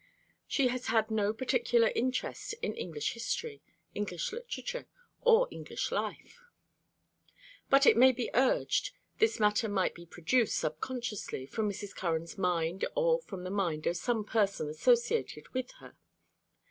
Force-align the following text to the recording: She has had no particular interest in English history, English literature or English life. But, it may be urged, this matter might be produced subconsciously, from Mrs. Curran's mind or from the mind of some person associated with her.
She 0.47 0.69
has 0.69 0.87
had 0.87 1.11
no 1.11 1.31
particular 1.31 1.89
interest 1.93 2.55
in 2.63 2.73
English 2.75 3.13
history, 3.13 3.61
English 3.93 4.31
literature 4.33 4.87
or 5.21 5.47
English 5.51 5.91
life. 5.91 6.41
But, 7.69 7.85
it 7.85 7.95
may 7.95 8.11
be 8.11 8.31
urged, 8.33 8.93
this 9.19 9.39
matter 9.39 9.69
might 9.69 9.93
be 9.93 10.07
produced 10.07 10.57
subconsciously, 10.57 11.45
from 11.45 11.69
Mrs. 11.69 11.95
Curran's 11.95 12.35
mind 12.35 12.83
or 12.95 13.19
from 13.21 13.43
the 13.43 13.51
mind 13.51 13.85
of 13.85 13.95
some 13.95 14.25
person 14.25 14.69
associated 14.71 15.47
with 15.49 15.69
her. 15.73 15.95